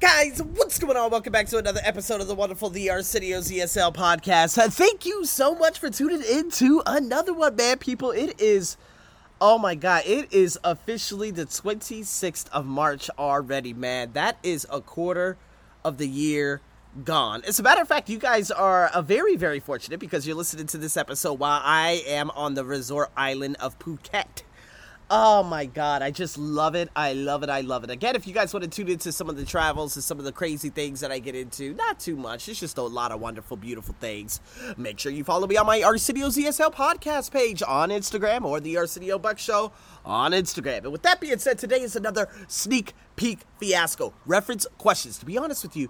Guys, 0.00 0.40
what's 0.40 0.78
going 0.78 0.96
on? 0.96 1.10
Welcome 1.10 1.32
back 1.32 1.48
to 1.48 1.58
another 1.58 1.80
episode 1.82 2.20
of 2.20 2.28
the 2.28 2.34
wonderful 2.36 2.70
The 2.70 2.88
Arsenio's 2.88 3.50
ESL 3.50 3.92
podcast. 3.92 4.56
Uh, 4.56 4.70
thank 4.70 5.04
you 5.04 5.24
so 5.24 5.56
much 5.56 5.80
for 5.80 5.90
tuning 5.90 6.22
in 6.22 6.52
to 6.52 6.80
another 6.86 7.34
one, 7.34 7.56
man. 7.56 7.78
People, 7.78 8.12
it 8.12 8.40
is, 8.40 8.76
oh 9.40 9.58
my 9.58 9.74
god, 9.74 10.04
it 10.06 10.32
is 10.32 10.56
officially 10.62 11.32
the 11.32 11.46
26th 11.46 12.48
of 12.50 12.64
March 12.64 13.10
already, 13.18 13.74
man. 13.74 14.12
That 14.12 14.38
is 14.44 14.68
a 14.70 14.80
quarter 14.80 15.36
of 15.84 15.98
the 15.98 16.06
year 16.06 16.60
gone. 17.04 17.42
As 17.44 17.58
a 17.58 17.64
matter 17.64 17.82
of 17.82 17.88
fact, 17.88 18.08
you 18.08 18.18
guys 18.18 18.52
are 18.52 18.86
uh, 18.86 19.02
very, 19.02 19.34
very 19.34 19.58
fortunate 19.58 19.98
because 19.98 20.28
you're 20.28 20.36
listening 20.36 20.68
to 20.68 20.78
this 20.78 20.96
episode 20.96 21.40
while 21.40 21.60
I 21.64 22.04
am 22.06 22.30
on 22.36 22.54
the 22.54 22.64
resort 22.64 23.10
island 23.16 23.56
of 23.58 23.76
Phuket. 23.80 24.44
Oh 25.10 25.42
my 25.42 25.64
god, 25.64 26.02
I 26.02 26.10
just 26.10 26.36
love 26.36 26.74
it. 26.74 26.90
I 26.94 27.14
love 27.14 27.42
it. 27.42 27.48
I 27.48 27.62
love 27.62 27.82
it. 27.82 27.88
Again, 27.88 28.14
if 28.14 28.26
you 28.26 28.34
guys 28.34 28.52
want 28.52 28.64
to 28.64 28.68
tune 28.68 28.88
into 28.88 29.10
some 29.10 29.30
of 29.30 29.38
the 29.38 29.44
travels 29.46 29.96
and 29.96 30.04
some 30.04 30.18
of 30.18 30.26
the 30.26 30.32
crazy 30.32 30.68
things 30.68 31.00
that 31.00 31.10
I 31.10 31.18
get 31.18 31.34
into, 31.34 31.72
not 31.72 31.98
too 31.98 32.14
much. 32.14 32.46
It's 32.46 32.60
just 32.60 32.76
a 32.76 32.82
lot 32.82 33.10
of 33.10 33.18
wonderful, 33.18 33.56
beautiful 33.56 33.94
things. 34.00 34.40
Make 34.76 34.98
sure 34.98 35.10
you 35.10 35.24
follow 35.24 35.46
me 35.46 35.56
on 35.56 35.64
my 35.64 35.82
Arsenio's 35.82 36.36
ESL 36.36 36.74
podcast 36.74 37.32
page 37.32 37.62
on 37.66 37.88
Instagram 37.88 38.44
or 38.44 38.60
the 38.60 38.76
Arsenio 38.76 39.18
Buck 39.18 39.38
Show 39.38 39.72
on 40.04 40.32
Instagram. 40.32 40.80
And 40.80 40.92
with 40.92 41.04
that 41.04 41.22
being 41.22 41.38
said, 41.38 41.58
today 41.58 41.80
is 41.80 41.96
another 41.96 42.28
sneak 42.46 42.92
peek 43.16 43.38
fiasco. 43.58 44.12
Reference 44.26 44.66
questions. 44.76 45.16
To 45.20 45.24
be 45.24 45.38
honest 45.38 45.62
with 45.62 45.74
you, 45.74 45.88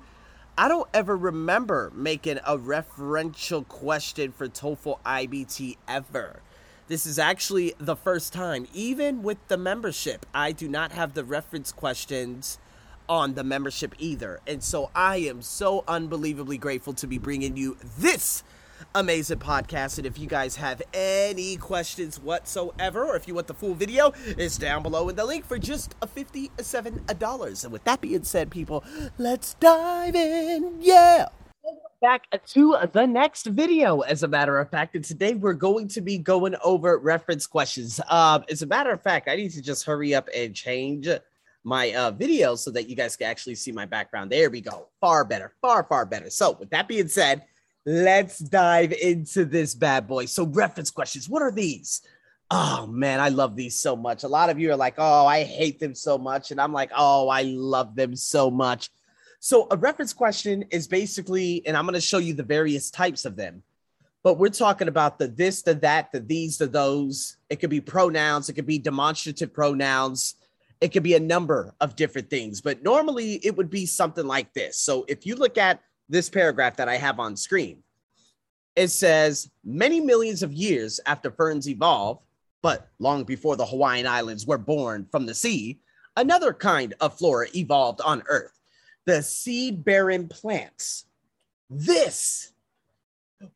I 0.56 0.69
don't 0.69 0.88
ever 0.94 1.16
remember 1.16 1.91
making 1.92 2.38
a 2.46 2.56
referential 2.56 3.66
question 3.66 4.30
for 4.30 4.46
TOEFL 4.46 5.00
IBT 5.02 5.77
ever. 5.88 6.41
This 6.88 7.05
is 7.05 7.19
actually 7.19 7.74
the 7.78 7.97
first 7.97 8.33
time, 8.33 8.66
even 8.73 9.23
with 9.23 9.37
the 9.48 9.59
membership, 9.59 10.24
I 10.33 10.52
do 10.52 10.69
not 10.69 10.92
have 10.92 11.12
the 11.12 11.23
reference 11.23 11.70
questions 11.70 12.59
on 13.11 13.34
the 13.34 13.45
membership 13.45 13.95
either. 13.98 14.41
And 14.47 14.62
so 14.62 14.91
I 14.95 15.19
am 15.19 15.42
so 15.42 15.84
unbelievably 15.87 16.56
grateful 16.56 16.95
to 16.95 17.06
be 17.06 17.19
bringing 17.19 17.59
you 17.59 17.77
this 17.98 18.42
amazing 18.95 19.39
podcast. 19.39 19.98
And 19.98 20.06
if 20.06 20.19
you 20.19 20.27
guys 20.27 20.56
have 20.56 20.80
any 20.95 21.56
questions 21.56 22.19
whatsoever, 22.19 23.05
or 23.05 23.17
if 23.17 23.28
you 23.28 23.34
want 23.34 23.48
the 23.48 23.55
full 23.55 23.75
video, 23.75 24.14
it's 24.25 24.56
down 24.56 24.83
below 24.83 25.11
in 25.11 25.17
the 25.17 25.27
link 25.27 25.45
for 25.45 25.58
just 25.58 25.95
a 26.00 26.06
$57. 26.06 27.64
And 27.64 27.73
with 27.73 27.84
that 27.84 28.00
being 28.00 28.25
said, 28.25 28.50
people, 28.50 28.83
let's 29.19 29.55
dive 29.55 30.14
in. 30.14 30.78
Yeah 30.80 31.27
back 32.00 32.28
to 32.46 32.77
the 32.92 33.06
next 33.06 33.46
video, 33.46 34.00
as 34.00 34.22
a 34.22 34.28
matter 34.28 34.58
of 34.58 34.70
fact. 34.70 34.94
And 34.94 35.04
today 35.04 35.34
we're 35.34 35.52
going 35.52 35.88
to 35.88 36.00
be 36.00 36.18
going 36.18 36.55
over 36.62 36.98
reference 36.98 37.46
questions. 37.46 38.00
Um, 38.08 38.44
as 38.50 38.62
a 38.62 38.66
matter 38.66 38.90
of 38.90 39.02
fact, 39.02 39.28
I 39.28 39.36
need 39.36 39.50
to 39.52 39.62
just 39.62 39.84
hurry 39.84 40.14
up 40.14 40.28
and 40.34 40.55
change 40.55 41.08
my 41.64 41.92
uh, 41.94 42.10
video 42.12 42.55
so 42.55 42.70
that 42.70 42.88
you 42.88 42.96
guys 42.96 43.16
can 43.16 43.27
actually 43.27 43.56
see 43.56 43.72
my 43.72 43.84
background. 43.84 44.30
There 44.30 44.50
we 44.50 44.60
go. 44.60 44.88
Far 45.00 45.24
better, 45.24 45.52
far, 45.60 45.84
far 45.84 46.06
better. 46.06 46.30
So, 46.30 46.56
with 46.58 46.70
that 46.70 46.88
being 46.88 47.08
said, 47.08 47.42
let's 47.84 48.38
dive 48.38 48.92
into 48.92 49.44
this 49.44 49.74
bad 49.74 50.06
boy. 50.06 50.27
So, 50.27 50.46
reference 50.46 50.90
questions. 50.90 51.28
What 51.28 51.42
are 51.42 51.52
these? 51.52 52.02
Oh 52.50 52.86
man, 52.86 53.20
I 53.20 53.28
love 53.28 53.56
these 53.56 53.78
so 53.78 53.94
much. 53.94 54.22
A 54.22 54.28
lot 54.28 54.48
of 54.48 54.58
you 54.58 54.70
are 54.72 54.77
like, 54.77 54.94
oh, 54.96 55.27
I 55.27 55.44
hate 55.44 55.78
them 55.80 55.94
so 55.94 56.16
much. 56.16 56.50
And 56.50 56.58
I'm 56.58 56.72
like, 56.72 56.90
oh, 56.96 57.28
I 57.28 57.42
love 57.42 57.94
them 57.94 58.16
so 58.16 58.50
much. 58.50 58.88
So 59.41 59.69
a 59.70 59.77
reference 59.77 60.12
question 60.12 60.64
is 60.70 60.89
basically, 60.89 61.62
and 61.67 61.77
I'm 61.77 61.84
going 61.84 61.94
to 61.94 62.00
show 62.00 62.19
you 62.19 62.34
the 62.34 62.42
various 62.42 62.91
types 62.91 63.25
of 63.25 63.36
them, 63.36 63.62
but 64.25 64.34
we're 64.34 64.48
talking 64.48 64.89
about 64.89 65.19
the 65.19 65.28
this, 65.28 65.62
the 65.62 65.75
that, 65.75 66.11
the 66.12 66.20
these, 66.20 66.58
the 66.58 66.67
those. 66.67 67.36
It 67.48 67.56
could 67.56 67.70
be 67.70 67.80
pronouns, 67.80 68.48
it 68.48 68.55
could 68.55 68.67
be 68.67 68.78
demonstrative 68.78 69.53
pronouns, 69.53 70.34
it 70.80 70.89
could 70.89 71.05
be 71.05 71.14
a 71.14 71.20
number 71.20 71.72
of 71.80 71.95
different 71.95 72.30
things, 72.30 72.61
but 72.61 72.83
normally 72.83 73.34
it 73.45 73.56
would 73.56 73.70
be 73.70 73.86
something 73.86 74.27
like 74.27 74.53
this. 74.55 74.78
So 74.78 75.05
if 75.08 75.25
you 75.25 75.36
look 75.36 75.56
at 75.56 75.80
this 76.08 76.28
paragraph 76.28 76.77
that 76.77 76.89
I 76.89 76.97
have 76.97 77.20
on 77.20 77.36
screen, 77.36 77.83
it 78.75 78.89
says 78.89 79.50
many 79.64 80.00
millions 80.00 80.42
of 80.42 80.52
years 80.52 80.98
after 81.06 81.30
ferns 81.30 81.68
evolved, 81.68 82.24
but 82.61 82.89
long 82.98 83.23
before 83.23 83.57
the 83.57 83.67
Hawaiian 83.67 84.07
Islands 84.07 84.46
were 84.46 84.58
born 84.58 85.07
from 85.12 85.27
the 85.27 85.35
sea, 85.35 85.79
another 86.17 86.52
kind 86.52 86.95
of 87.01 87.17
flora 87.17 87.46
evolved 87.55 88.01
on 88.01 88.23
Earth 88.29 88.58
the 89.08 89.23
seed 89.23 89.83
bearing 89.86 90.29
plants. 90.29 91.07
This 91.70 92.52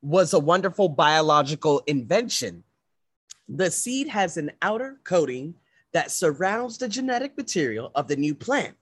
was 0.01 0.33
a 0.33 0.39
wonderful 0.39 0.89
biological 0.89 1.83
invention. 1.87 2.65
The 3.51 3.71
seed 3.71 4.09
has 4.09 4.39
an 4.39 4.53
outer 4.63 4.99
coating 5.05 5.55
that 5.93 6.11
surrounds 6.11 6.79
the 6.79 6.89
genetic 6.89 7.37
material 7.37 7.93
of 7.95 8.09
the 8.09 8.17
new 8.17 8.35
plant. 8.35 8.75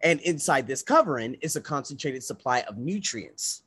And 0.00 0.18
inside 0.20 0.66
this 0.66 0.82
covering 0.82 1.34
is 1.42 1.54
a 1.54 1.60
concentrated 1.60 2.24
supply 2.24 2.60
of 2.60 2.78
nutrients. 2.78 3.64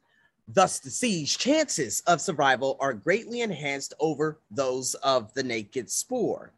Thus, 0.47 0.79
the 0.79 0.89
seed's 0.89 1.37
chances 1.37 2.01
of 2.07 2.19
survival 2.19 2.77
are 2.79 2.95
greatly 2.95 3.41
enhanced 3.41 3.93
over 3.99 4.39
those 4.49 4.95
of 4.95 5.31
the 5.35 5.43
naked 5.43 5.91
spore. 5.91 6.51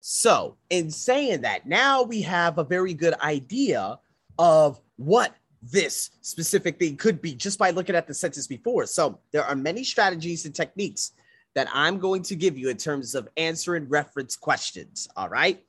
So, 0.00 0.56
in 0.70 0.92
saying 0.92 1.40
that, 1.40 1.66
now 1.66 2.04
we 2.04 2.22
have 2.22 2.58
a 2.58 2.64
very 2.64 2.94
good 2.94 3.14
idea 3.14 3.98
of 4.38 4.80
what 4.96 5.34
this 5.62 6.10
specific 6.20 6.78
thing 6.78 6.96
could 6.96 7.22
be 7.22 7.34
just 7.34 7.58
by 7.58 7.70
looking 7.70 7.96
at 7.96 8.06
the 8.06 8.14
sentence 8.14 8.46
before. 8.46 8.86
So 8.86 9.20
there 9.32 9.44
are 9.44 9.56
many 9.56 9.82
strategies 9.84 10.44
and 10.44 10.54
techniques 10.54 11.12
that 11.54 11.68
I'm 11.72 11.98
going 11.98 12.22
to 12.24 12.34
give 12.34 12.58
you 12.58 12.68
in 12.68 12.76
terms 12.76 13.14
of 13.14 13.28
answering 13.36 13.88
reference 13.88 14.36
questions. 14.36 15.08
All 15.16 15.28
right. 15.28 15.64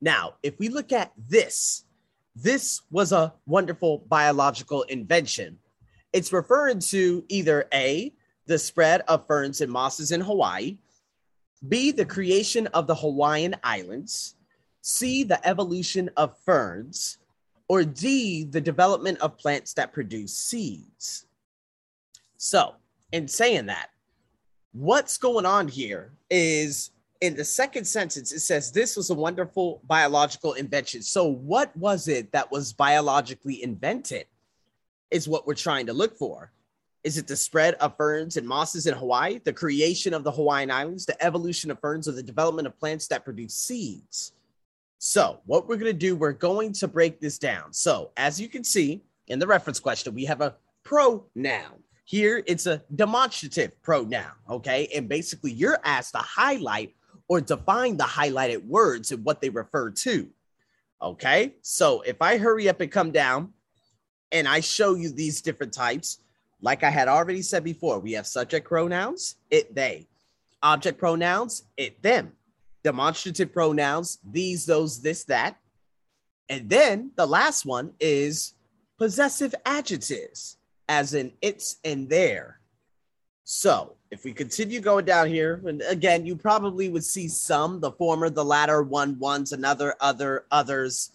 Now, 0.00 0.34
if 0.42 0.58
we 0.58 0.68
look 0.68 0.92
at 0.92 1.12
this, 1.28 1.84
this 2.34 2.82
was 2.90 3.12
a 3.12 3.34
wonderful 3.46 4.04
biological 4.08 4.82
invention. 4.82 5.58
It's 6.12 6.32
referring 6.32 6.78
to 6.80 7.24
either 7.28 7.66
A, 7.74 8.12
the 8.46 8.58
spread 8.58 9.02
of 9.08 9.26
ferns 9.26 9.60
and 9.60 9.72
mosses 9.72 10.12
in 10.12 10.20
Hawaii, 10.20 10.78
B, 11.66 11.90
the 11.90 12.04
creation 12.04 12.66
of 12.68 12.86
the 12.86 12.94
Hawaiian 12.94 13.56
Islands, 13.64 14.36
C, 14.82 15.24
the 15.24 15.44
evolution 15.46 16.10
of 16.16 16.38
ferns, 16.44 17.18
or 17.68 17.84
D, 17.84 18.44
the 18.44 18.60
development 18.60 19.18
of 19.18 19.36
plants 19.38 19.74
that 19.74 19.92
produce 19.92 20.34
seeds. 20.34 21.26
So, 22.36 22.74
in 23.12 23.28
saying 23.28 23.66
that, 23.66 23.90
what's 24.72 25.16
going 25.16 25.46
on 25.46 25.68
here 25.68 26.12
is 26.30 26.90
in 27.20 27.34
the 27.34 27.44
second 27.44 27.84
sentence, 27.86 28.32
it 28.32 28.40
says 28.40 28.70
this 28.70 28.96
was 28.96 29.10
a 29.10 29.14
wonderful 29.14 29.80
biological 29.84 30.52
invention. 30.52 31.02
So, 31.02 31.24
what 31.24 31.76
was 31.76 32.08
it 32.08 32.30
that 32.32 32.50
was 32.52 32.72
biologically 32.72 33.62
invented? 33.62 34.26
Is 35.10 35.28
what 35.28 35.46
we're 35.46 35.54
trying 35.54 35.86
to 35.86 35.92
look 35.92 36.18
for. 36.18 36.50
Is 37.04 37.16
it 37.16 37.28
the 37.28 37.36
spread 37.36 37.74
of 37.74 37.96
ferns 37.96 38.36
and 38.36 38.46
mosses 38.46 38.88
in 38.88 38.94
Hawaii, 38.94 39.38
the 39.38 39.52
creation 39.52 40.12
of 40.12 40.24
the 40.24 40.32
Hawaiian 40.32 40.72
Islands, 40.72 41.06
the 41.06 41.22
evolution 41.24 41.70
of 41.70 41.80
ferns, 41.80 42.08
or 42.08 42.12
the 42.12 42.22
development 42.22 42.66
of 42.66 42.78
plants 42.78 43.06
that 43.08 43.24
produce 43.24 43.54
seeds? 43.54 44.32
So, 44.98 45.40
what 45.44 45.68
we're 45.68 45.76
going 45.76 45.92
to 45.92 45.98
do, 45.98 46.16
we're 46.16 46.32
going 46.32 46.72
to 46.74 46.88
break 46.88 47.20
this 47.20 47.38
down. 47.38 47.72
So, 47.72 48.12
as 48.16 48.40
you 48.40 48.48
can 48.48 48.64
see 48.64 49.02
in 49.28 49.38
the 49.38 49.46
reference 49.46 49.78
question, 49.78 50.14
we 50.14 50.24
have 50.24 50.40
a 50.40 50.54
pronoun. 50.84 51.82
Here, 52.04 52.42
it's 52.46 52.66
a 52.66 52.82
demonstrative 52.94 53.82
pronoun. 53.82 54.32
Okay. 54.48 54.88
And 54.94 55.08
basically, 55.08 55.52
you're 55.52 55.78
asked 55.84 56.12
to 56.12 56.20
highlight 56.20 56.94
or 57.28 57.40
define 57.40 57.96
the 57.96 58.04
highlighted 58.04 58.64
words 58.64 59.12
and 59.12 59.24
what 59.24 59.40
they 59.40 59.50
refer 59.50 59.90
to. 59.90 60.28
Okay. 61.02 61.54
So, 61.60 62.00
if 62.00 62.22
I 62.22 62.38
hurry 62.38 62.68
up 62.68 62.80
and 62.80 62.90
come 62.90 63.10
down 63.10 63.52
and 64.32 64.48
I 64.48 64.60
show 64.60 64.94
you 64.94 65.10
these 65.10 65.42
different 65.42 65.74
types, 65.74 66.20
like 66.62 66.82
I 66.82 66.90
had 66.90 67.08
already 67.08 67.42
said 67.42 67.64
before, 67.64 67.98
we 67.98 68.12
have 68.12 68.26
subject 68.26 68.66
pronouns, 68.66 69.36
it, 69.50 69.74
they, 69.74 70.06
object 70.62 70.98
pronouns, 70.98 71.64
it, 71.76 72.02
them 72.02 72.32
demonstrative 72.86 73.52
pronouns, 73.52 74.18
these, 74.24 74.64
those, 74.64 75.02
this, 75.02 75.24
that. 75.24 75.56
And 76.48 76.70
then 76.70 77.10
the 77.16 77.26
last 77.26 77.66
one 77.66 77.90
is 77.98 78.54
possessive 78.96 79.52
adjectives, 79.64 80.56
as 80.88 81.12
in 81.12 81.32
its 81.42 81.78
and 81.84 82.08
their. 82.08 82.60
So 83.42 83.96
if 84.12 84.22
we 84.22 84.32
continue 84.32 84.80
going 84.80 85.04
down 85.04 85.26
here, 85.26 85.60
and 85.66 85.82
again, 85.88 86.24
you 86.24 86.36
probably 86.36 86.88
would 86.88 87.02
see 87.02 87.26
some, 87.26 87.80
the 87.80 87.90
former, 87.90 88.30
the 88.30 88.44
latter, 88.44 88.84
one, 88.84 89.18
ones, 89.18 89.50
another, 89.50 89.96
other, 90.00 90.44
others. 90.52 91.10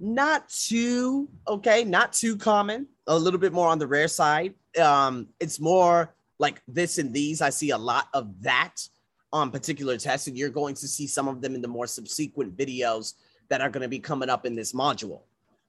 Not 0.00 0.48
too, 0.48 1.28
okay, 1.46 1.84
not 1.84 2.12
too 2.12 2.36
common, 2.36 2.88
a 3.06 3.16
little 3.16 3.38
bit 3.38 3.52
more 3.52 3.68
on 3.68 3.78
the 3.78 3.86
rare 3.86 4.08
side. 4.08 4.54
Um, 4.82 5.28
it's 5.38 5.60
more 5.60 6.12
like 6.40 6.60
this 6.66 6.98
and 6.98 7.14
these. 7.14 7.40
I 7.40 7.50
see 7.50 7.70
a 7.70 7.78
lot 7.78 8.08
of 8.12 8.42
that 8.42 8.88
on 9.34 9.50
particular 9.50 9.98
tests, 9.98 10.28
and 10.28 10.38
you're 10.38 10.48
going 10.48 10.76
to 10.76 10.86
see 10.86 11.08
some 11.08 11.26
of 11.26 11.42
them 11.42 11.56
in 11.56 11.60
the 11.60 11.68
more 11.68 11.88
subsequent 11.88 12.56
videos 12.56 13.14
that 13.48 13.60
are 13.60 13.68
going 13.68 13.82
to 13.82 13.88
be 13.88 13.98
coming 13.98 14.30
up 14.30 14.46
in 14.46 14.54
this 14.54 14.72
module. 14.72 15.22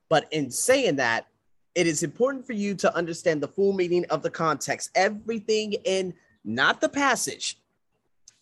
But 0.07 0.27
in 0.31 0.51
saying 0.51 0.97
that, 0.97 1.25
it 1.73 1.87
is 1.87 2.03
important 2.03 2.45
for 2.45 2.53
you 2.53 2.75
to 2.75 2.95
understand 2.95 3.41
the 3.41 3.47
full 3.47 3.73
meaning 3.73 4.05
of 4.11 4.21
the 4.21 4.29
context, 4.29 4.91
everything 4.93 5.73
in 5.83 6.13
not 6.45 6.79
the 6.79 6.87
passage, 6.87 7.57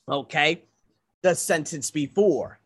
okay, 0.08 0.64
the 1.22 1.34
sentence 1.34 1.90
before, 1.90 2.60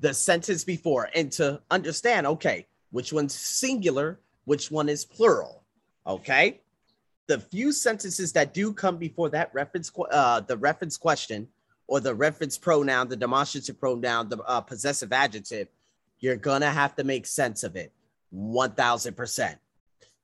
the 0.00 0.12
sentence 0.12 0.64
before, 0.64 1.10
and 1.14 1.30
to 1.32 1.62
understand, 1.70 2.26
okay, 2.26 2.66
which 2.90 3.12
one's 3.12 3.34
singular, 3.34 4.18
which 4.46 4.70
one 4.70 4.88
is 4.88 5.04
plural. 5.04 5.62
Okay. 6.06 6.60
The 7.28 7.38
few 7.38 7.70
sentences 7.70 8.32
that 8.32 8.52
do 8.52 8.72
come 8.72 8.96
before 8.96 9.30
that 9.30 9.54
reference, 9.54 9.92
uh, 10.10 10.40
the 10.40 10.56
reference 10.56 10.96
question 10.96 11.46
or 11.92 12.00
the 12.00 12.14
reference 12.14 12.56
pronoun, 12.56 13.06
the 13.06 13.16
demonstrative 13.16 13.78
pronoun, 13.78 14.26
the 14.30 14.38
uh, 14.44 14.62
possessive 14.62 15.12
adjective, 15.12 15.68
you're 16.20 16.36
gonna 16.36 16.70
have 16.70 16.96
to 16.96 17.04
make 17.04 17.26
sense 17.26 17.62
of 17.64 17.76
it 17.76 17.92
1000%. 18.34 19.56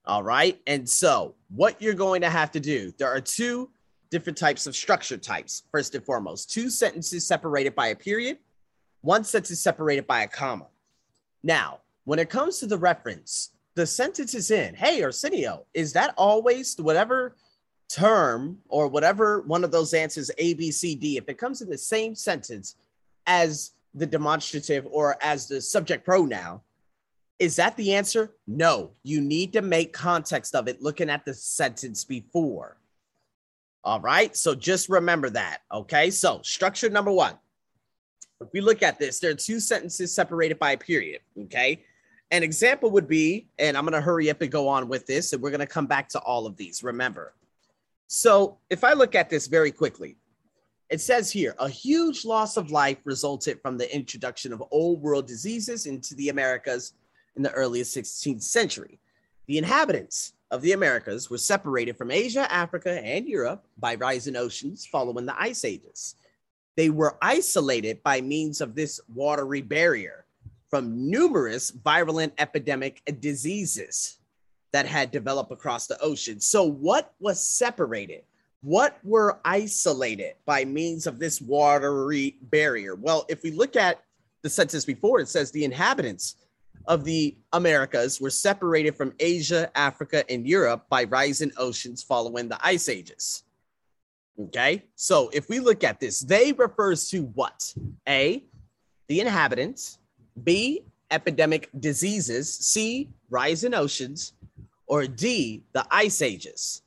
All 0.07 0.23
right. 0.23 0.59
And 0.67 0.89
so, 0.89 1.35
what 1.51 1.83
you're 1.83 1.93
going 1.93 2.23
to 2.23 2.31
have 2.31 2.51
to 2.53 2.61
do, 2.61 2.91
there 2.97 3.11
are 3.15 3.21
two 3.21 3.69
different 4.11 4.39
types 4.39 4.67
of 4.67 4.75
structure 4.75 5.19
types. 5.19 5.65
First 5.71 5.95
and 5.95 6.03
foremost, 6.03 6.51
two 6.51 6.71
sentences 6.71 7.27
separated 7.27 7.75
by 7.75 7.89
a 7.89 7.95
period, 7.95 8.39
one 9.03 9.23
sentence 9.23 9.61
separated 9.61 10.07
by 10.07 10.23
a 10.23 10.27
comma. 10.27 10.69
Now, 11.43 11.81
when 12.05 12.19
it 12.19 12.31
comes 12.31 12.61
to 12.61 12.67
the 12.67 12.79
reference, 12.79 13.51
the 13.75 13.87
sentence 13.87 14.35
is 14.35 14.51
in, 14.51 14.75
hey, 14.75 15.03
Arsenio, 15.03 15.67
is 15.75 15.93
that 15.93 16.15
always 16.17 16.75
whatever 16.79 17.37
term 17.89 18.59
or 18.69 18.89
whatever 18.89 19.41
one 19.43 19.65
of 19.65 19.71
those 19.71 19.95
answers, 19.95 20.31
A, 20.39 20.55
B, 20.55 20.71
C, 20.71 20.95
D, 20.95 21.17
if 21.17 21.29
it 21.29 21.39
comes 21.39 21.63
in 21.63 21.69
the 21.69 21.79
same 21.79 22.15
sentence 22.15 22.77
as 23.27 23.73
the 23.95 24.07
demonstrative 24.07 24.87
or 24.91 25.17
as 25.23 25.49
the 25.49 25.61
subject 25.61 26.05
pronoun, 26.05 26.61
is 27.39 27.57
that 27.57 27.77
the 27.77 27.95
answer? 27.95 28.35
No, 28.47 28.91
you 29.05 29.21
need 29.21 29.53
to 29.53 29.63
make 29.63 29.93
context 29.93 30.55
of 30.55 30.69
it 30.69 30.83
looking 30.83 31.09
at 31.09 31.25
the 31.25 31.35
sentence 31.35 32.05
before. 32.05 32.77
All 33.85 34.01
right, 34.01 34.37
so 34.37 34.55
just 34.55 34.89
remember 34.89 35.31
that. 35.31 35.59
Okay, 35.73 36.11
so 36.11 36.41
structure 36.43 36.91
number 36.91 37.13
one. 37.13 37.35
If 38.41 38.49
we 38.53 38.61
look 38.61 38.83
at 38.83 38.99
this, 38.99 39.19
there 39.19 39.31
are 39.31 39.35
two 39.35 39.61
sentences 39.61 40.15
separated 40.15 40.59
by 40.59 40.73
a 40.73 40.79
period. 40.79 41.21
Okay, 41.45 41.85
an 42.31 42.43
example 42.43 42.91
would 42.91 43.09
be, 43.09 43.49
and 43.59 43.77
I'm 43.77 43.85
going 43.85 43.95
to 43.95 44.01
hurry 44.01 44.31
up 44.31 44.43
and 44.43 44.51
go 44.51 44.69
on 44.69 44.89
with 44.89 45.07
this, 45.07 45.33
and 45.33 45.41
we're 45.41 45.51
going 45.51 45.61
to 45.61 45.67
come 45.67 45.87
back 45.87 46.09
to 46.11 46.21
all 46.21 46.47
of 46.47 46.57
these. 46.57 46.83
Remember, 46.83 47.33
so 48.09 48.59
if 48.71 48.85
I 48.85 48.95
look 48.95 49.15
at 49.15 49.29
this 49.29 49.47
very 49.47 49.71
quickly, 49.71 50.17
it 50.89 51.01
says 51.03 51.31
here 51.31 51.55
a 51.59 51.69
huge 51.69 52.25
loss 52.25 52.57
of 52.57 52.71
life 52.71 52.97
resulted 53.05 53.61
from 53.61 53.77
the 53.77 53.95
introduction 53.95 54.53
of 54.53 54.65
old 54.71 55.03
world 55.03 55.27
diseases 55.27 55.85
into 55.85 56.15
the 56.15 56.31
Americas 56.31 56.95
in 57.37 57.43
the 57.43 57.53
early 57.53 57.83
16th 57.83 58.43
century. 58.43 58.99
The 59.47 59.59
inhabitants 59.59 60.33
of 60.51 60.63
the 60.63 60.73
Americas 60.73 61.29
were 61.29 61.37
separated 61.37 61.99
from 61.99 62.11
Asia, 62.11 62.51
Africa, 62.51 62.99
and 63.05 63.29
Europe 63.29 63.67
by 63.77 63.95
rising 63.97 64.37
oceans 64.37 64.87
following 64.87 65.27
the 65.27 65.41
ice 65.41 65.65
ages. 65.67 66.17
They 66.77 66.89
were 66.89 67.19
isolated 67.21 68.03
by 68.03 68.23
means 68.23 68.63
of 68.63 68.75
this 68.75 69.01
watery 69.15 69.61
barrier 69.61 70.25
from 70.71 71.11
numerous 71.11 71.71
virulent 71.71 72.33
epidemic 72.39 73.03
diseases 73.21 74.19
that 74.73 74.87
had 74.87 75.11
developed 75.11 75.53
across 75.53 75.87
the 75.87 76.01
ocean. 76.01 76.41
So, 76.41 76.65
what 76.65 77.13
was 77.21 77.43
separated? 77.43 78.23
What 78.61 78.99
were 79.05 79.39
isolated 79.45 80.35
by 80.45 80.65
means 80.65 81.07
of 81.07 81.19
this 81.19 81.41
watery 81.41 82.37
barrier? 82.43 82.95
Well, 82.97 83.25
if 83.29 83.43
we 83.43 83.53
look 83.53 83.77
at 83.77 84.03
the 84.43 84.51
sentence 84.51 84.85
before, 84.85 85.21
it 85.21 85.29
says 85.29 85.51
the 85.51 85.65
inhabitants 85.65 86.37
of 86.87 87.05
the 87.05 87.37
Americas 87.53 88.21
were 88.21 88.31
separated 88.31 88.97
from 88.97 89.13
Asia, 89.21 89.71
Africa, 89.77 90.29
and 90.31 90.47
Europe 90.47 90.87
by 90.89 91.05
rising 91.05 91.53
oceans 91.57 92.03
following 92.03 92.49
the 92.49 92.59
ice 92.65 92.89
ages. 92.89 93.45
Okay, 94.41 94.85
so 94.95 95.31
if 95.33 95.49
we 95.49 95.59
look 95.61 95.83
at 95.83 96.01
this, 96.01 96.21
they 96.21 96.53
refers 96.53 97.11
to 97.11 97.23
what? 97.35 97.75
A, 98.09 98.45
the 99.09 99.21
inhabitants, 99.21 99.99
B, 100.45 100.85
epidemic 101.11 101.69
diseases, 101.79 102.55
C, 102.55 103.11
rising 103.31 103.75
oceans, 103.75 104.35
or 104.89 105.07
D, 105.07 105.63
the 105.73 105.87
ice 105.91 106.23
ages. 106.23 106.83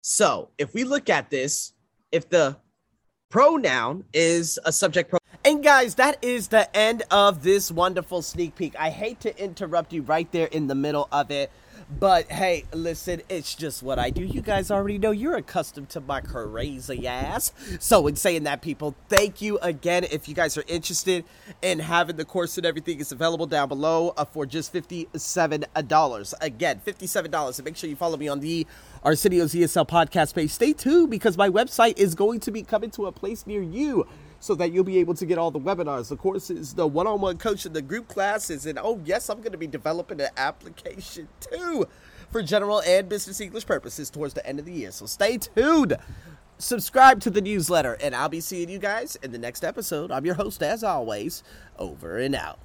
So 0.00 0.50
if 0.58 0.74
we 0.74 0.84
look 0.84 1.08
at 1.08 1.30
this, 1.30 1.72
if 2.10 2.28
the 2.28 2.56
pronoun 3.30 4.04
is 4.12 4.58
a 4.64 4.72
subject 4.72 5.10
pronoun, 5.10 5.31
and 5.44 5.62
guys, 5.62 5.96
that 5.96 6.18
is 6.22 6.48
the 6.48 6.74
end 6.76 7.02
of 7.10 7.42
this 7.42 7.72
wonderful 7.72 8.22
sneak 8.22 8.54
peek. 8.54 8.76
I 8.78 8.90
hate 8.90 9.20
to 9.20 9.42
interrupt 9.42 9.92
you 9.92 10.02
right 10.02 10.30
there 10.30 10.46
in 10.46 10.68
the 10.68 10.74
middle 10.74 11.08
of 11.10 11.30
it. 11.32 11.50
But 11.98 12.30
hey, 12.30 12.64
listen, 12.72 13.22
it's 13.28 13.54
just 13.54 13.82
what 13.82 13.98
I 13.98 14.10
do. 14.10 14.22
You 14.22 14.40
guys 14.40 14.70
already 14.70 14.98
know 14.98 15.10
you're 15.10 15.36
accustomed 15.36 15.90
to 15.90 16.00
my 16.00 16.20
crazy 16.20 17.06
ass. 17.06 17.52
So, 17.80 18.06
in 18.06 18.16
saying 18.16 18.44
that, 18.44 18.62
people, 18.62 18.94
thank 19.08 19.42
you 19.42 19.58
again. 19.58 20.04
If 20.04 20.28
you 20.28 20.34
guys 20.34 20.56
are 20.56 20.64
interested 20.68 21.24
in 21.60 21.80
having 21.80 22.16
the 22.16 22.24
course 22.24 22.56
and 22.56 22.64
everything, 22.64 23.00
it's 23.00 23.12
available 23.12 23.46
down 23.46 23.68
below 23.68 24.14
uh, 24.16 24.24
for 24.24 24.46
just 24.46 24.72
$57. 24.72 26.34
Again, 26.40 26.80
$57. 26.86 27.58
And 27.58 27.64
make 27.64 27.76
sure 27.76 27.90
you 27.90 27.96
follow 27.96 28.16
me 28.16 28.28
on 28.28 28.40
the 28.40 28.66
Arsenio's 29.02 29.52
ESL 29.52 29.88
podcast 29.88 30.34
page. 30.34 30.50
Stay 30.50 30.72
tuned 30.72 31.10
because 31.10 31.36
my 31.36 31.50
website 31.50 31.98
is 31.98 32.14
going 32.14 32.40
to 32.40 32.50
be 32.50 32.62
coming 32.62 32.90
to 32.92 33.06
a 33.06 33.12
place 33.12 33.46
near 33.46 33.62
you 33.62 34.06
so 34.42 34.56
that 34.56 34.72
you'll 34.72 34.82
be 34.82 34.98
able 34.98 35.14
to 35.14 35.24
get 35.24 35.38
all 35.38 35.52
the 35.52 35.60
webinars, 35.60 36.08
the 36.08 36.16
courses, 36.16 36.74
the 36.74 36.84
one 36.84 37.06
on 37.06 37.20
one 37.20 37.38
coaching, 37.38 37.72
the 37.74 37.80
group 37.80 38.08
classes. 38.08 38.66
And 38.66 38.76
oh, 38.76 39.00
yes, 39.04 39.30
I'm 39.30 39.38
going 39.38 39.52
to 39.52 39.58
be 39.58 39.68
developing 39.68 40.20
an 40.20 40.30
application 40.36 41.28
too 41.38 41.86
for 42.28 42.42
general 42.42 42.82
and 42.82 43.08
business 43.08 43.40
English 43.40 43.66
purposes 43.66 44.10
towards 44.10 44.34
the 44.34 44.44
end 44.44 44.58
of 44.58 44.64
the 44.64 44.72
year. 44.72 44.90
So 44.90 45.06
stay 45.06 45.38
tuned. 45.38 45.96
Subscribe 46.58 47.20
to 47.20 47.30
the 47.30 47.40
newsletter, 47.40 47.96
and 48.00 48.16
I'll 48.16 48.28
be 48.28 48.40
seeing 48.40 48.68
you 48.68 48.80
guys 48.80 49.14
in 49.22 49.30
the 49.30 49.38
next 49.38 49.62
episode. 49.62 50.10
I'm 50.10 50.26
your 50.26 50.34
host, 50.34 50.60
as 50.60 50.82
always, 50.82 51.44
over 51.78 52.18
and 52.18 52.34
out. 52.34 52.58